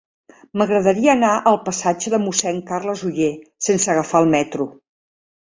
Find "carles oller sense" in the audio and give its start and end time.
2.71-3.93